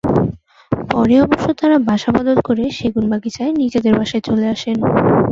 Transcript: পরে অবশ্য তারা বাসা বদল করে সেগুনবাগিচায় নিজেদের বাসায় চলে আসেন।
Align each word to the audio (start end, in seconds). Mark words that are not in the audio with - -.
পরে 0.89 1.15
অবশ্য 1.25 1.47
তারা 1.59 1.77
বাসা 1.87 2.09
বদল 2.15 2.37
করে 2.47 2.63
সেগুনবাগিচায় 2.77 3.51
নিজেদের 3.61 3.93
বাসায় 3.99 4.23
চলে 4.27 4.45
আসেন। 4.53 4.77